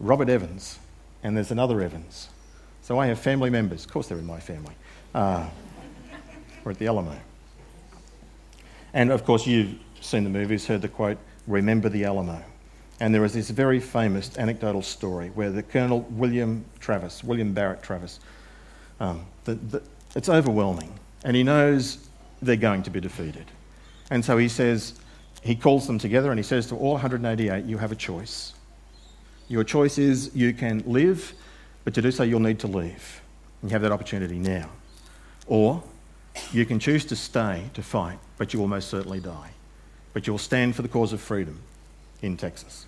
[0.00, 0.78] Robert Evans,
[1.22, 2.28] and there's another Evans.
[2.82, 3.84] So I have family members.
[3.84, 4.74] Of course, they're in my family.
[5.14, 5.46] Uh,
[6.64, 7.16] we're at the Alamo.
[8.94, 12.42] And of course, you've seen the movies, heard the quote, Remember the Alamo.
[13.00, 17.82] And there is this very famous anecdotal story where the Colonel William Travis, William Barrett
[17.82, 18.20] Travis,
[19.02, 19.82] um, the, the,
[20.14, 20.92] it's overwhelming.
[21.24, 21.98] And he knows
[22.40, 23.46] they're going to be defeated.
[24.10, 24.94] And so he says,
[25.42, 28.54] he calls them together and he says to all 188, You have a choice.
[29.48, 31.34] Your choice is you can live,
[31.84, 33.20] but to do so, you'll need to leave.
[33.62, 34.70] You have that opportunity now.
[35.46, 35.82] Or
[36.52, 39.50] you can choose to stay to fight, but you will most certainly die.
[40.12, 41.58] But you'll stand for the cause of freedom
[42.22, 42.86] in Texas.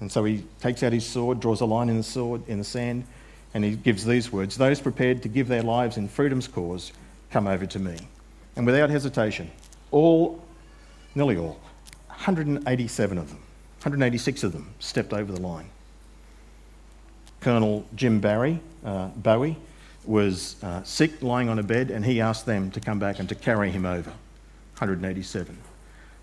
[0.00, 2.64] And so he takes out his sword, draws a line in the sword in the
[2.64, 3.04] sand,
[3.56, 6.92] and he gives these words Those prepared to give their lives in freedom's cause,
[7.30, 7.96] come over to me.
[8.54, 9.50] And without hesitation,
[9.90, 10.44] all,
[11.14, 11.58] nearly all,
[12.08, 13.38] 187 of them,
[13.78, 15.70] 186 of them stepped over the line.
[17.40, 19.56] Colonel Jim Barry, uh, Bowie
[20.04, 23.28] was uh, sick, lying on a bed, and he asked them to come back and
[23.30, 24.10] to carry him over.
[24.74, 25.56] 187.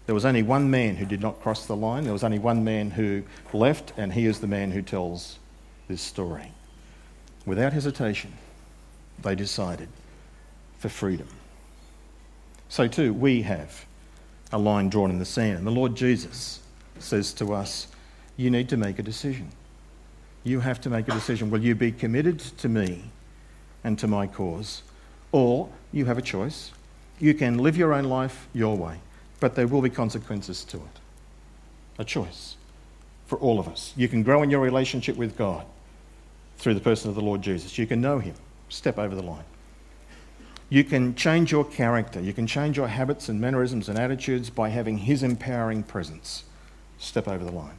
[0.06, 2.04] There was only one man who did not cross the line.
[2.04, 3.24] There was only one man who
[3.54, 5.40] left, and he is the man who tells
[5.88, 6.52] this story.
[7.46, 8.34] Without hesitation,
[9.22, 9.90] they decided
[10.80, 11.28] for freedom.
[12.70, 13.86] So, too, we have
[14.52, 15.58] a line drawn in the sand.
[15.58, 16.62] And the Lord Jesus
[17.00, 17.88] says to us,
[18.38, 19.52] You need to make a decision.
[20.44, 21.50] You have to make a decision.
[21.50, 23.04] Will you be committed to me
[23.84, 24.84] and to my cause?
[25.32, 26.72] Or you have a choice.
[27.20, 29.00] You can live your own life your way,
[29.40, 31.00] but there will be consequences to it.
[32.00, 32.58] A choice
[33.28, 33.94] for all of us.
[33.96, 35.66] You can grow in your relationship with God
[36.64, 37.78] through the person of the Lord Jesus.
[37.78, 38.36] You can know Him,
[38.70, 39.44] step over the line.
[40.70, 42.22] You can change your character.
[42.22, 46.46] You can change your habits and mannerisms and attitudes by having His empowering presence.
[46.98, 47.78] Step over the line.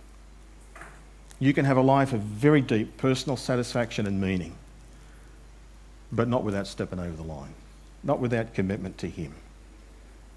[1.40, 4.54] You can have a life of very deep personal satisfaction and meaning,
[6.12, 7.54] but not without stepping over the line,
[8.02, 9.34] not without commitment to Him.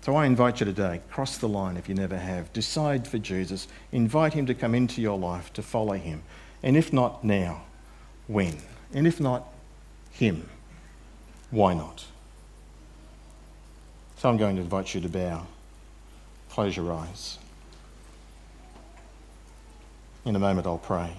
[0.01, 2.53] So I invite you today, cross the line if you never have.
[2.53, 3.67] Decide for Jesus.
[3.91, 6.23] Invite Him to come into your life, to follow Him.
[6.63, 7.63] And if not now,
[8.27, 8.57] when?
[8.93, 9.47] And if not
[10.11, 10.49] Him,
[11.51, 12.05] why not?
[14.17, 15.45] So I'm going to invite you to bow.
[16.49, 17.37] Close your eyes.
[20.25, 21.13] In a moment, I'll pray.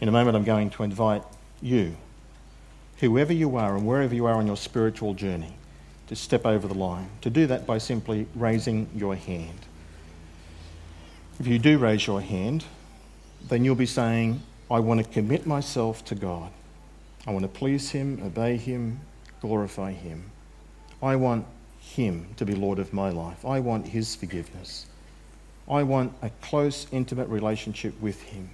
[0.00, 1.22] In a moment, I'm going to invite
[1.60, 1.96] you,
[2.98, 5.54] whoever you are and wherever you are on your spiritual journey,
[6.06, 7.10] to step over the line.
[7.22, 9.66] To do that by simply raising your hand.
[11.40, 12.64] If you do raise your hand,
[13.48, 16.50] then you'll be saying, I want to commit myself to God.
[17.26, 19.00] I want to please Him, obey Him,
[19.40, 20.30] glorify Him.
[21.02, 21.46] I want
[21.80, 23.44] Him to be Lord of my life.
[23.44, 24.86] I want His forgiveness.
[25.68, 28.50] I want a close, intimate relationship with Him.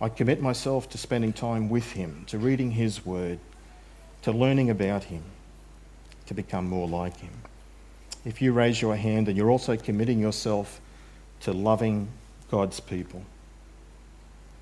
[0.00, 3.38] I commit myself to spending time with Him, to reading His Word,
[4.22, 5.22] to learning about Him,
[6.26, 7.32] to become more like Him.
[8.24, 10.80] If you raise your hand, then you're also committing yourself
[11.40, 12.08] to loving
[12.50, 13.22] God's people.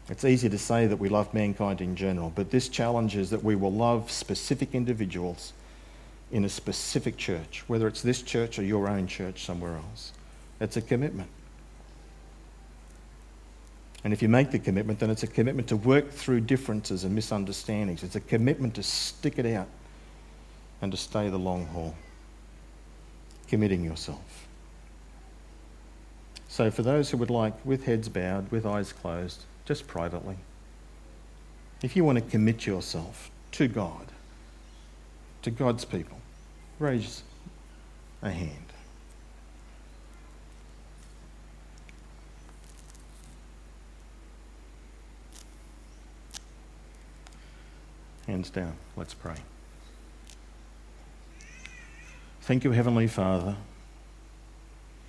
[0.08, 3.42] It's easy to say that we love mankind in general, but this challenge is that
[3.42, 5.54] we will love specific individuals
[6.30, 10.12] in a specific church, whether it's this church or your own church somewhere else.
[10.60, 11.30] It's a commitment.
[14.02, 17.14] And if you make the commitment, then it's a commitment to work through differences and
[17.14, 18.02] misunderstandings.
[18.02, 19.68] It's a commitment to stick it out
[20.82, 21.94] and to stay the long haul,
[23.48, 24.46] committing yourself.
[26.48, 30.36] So, for those who would like, with heads bowed, with eyes closed, just privately.
[31.82, 34.06] If you want to commit yourself to God,
[35.42, 36.18] to God's people,
[36.78, 37.22] raise
[38.22, 38.50] a hand.
[48.26, 48.72] Hands down.
[48.96, 49.36] Let's pray.
[52.42, 53.56] Thank you, Heavenly Father,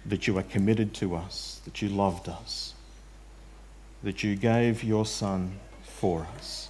[0.05, 2.73] that you are committed to us, that you loved us
[4.05, 5.51] that you gave your Son
[5.81, 6.69] for us,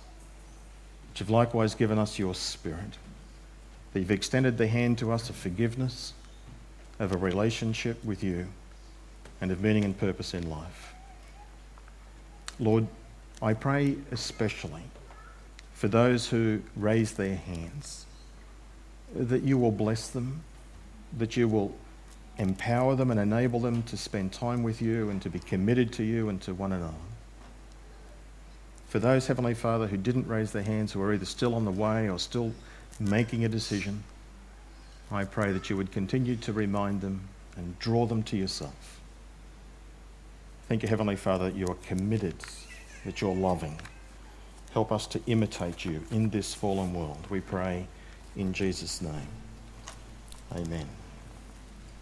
[1.09, 2.97] that you've likewise given us your Spirit,
[3.91, 6.13] that you've extended the hand to us of forgiveness,
[6.97, 8.47] of a relationship with you,
[9.41, 10.93] and of meaning and purpose in life.
[12.57, 12.87] Lord,
[13.41, 14.83] I pray especially
[15.73, 18.05] for those who raise their hands,
[19.13, 20.41] that you will bless them,
[21.17, 21.75] that you will
[22.37, 26.03] empower them and enable them to spend time with you and to be committed to
[26.03, 26.93] you and to one another.
[28.87, 31.71] For those, Heavenly Father, who didn't raise their hands, who are either still on the
[31.71, 32.53] way or still
[32.99, 34.03] making a decision,
[35.11, 37.27] I pray that you would continue to remind them
[37.57, 39.01] and draw them to yourself.
[40.67, 42.35] Thank you, Heavenly Father, that you are committed,
[43.05, 43.79] that you're loving.
[44.71, 47.25] Help us to imitate you in this fallen world.
[47.29, 47.87] We pray
[48.35, 49.27] in Jesus' name.
[50.53, 50.87] Amen.